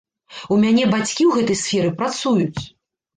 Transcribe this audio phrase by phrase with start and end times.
[0.53, 2.61] У мяне бацькі ў гэтай сферы працуюць.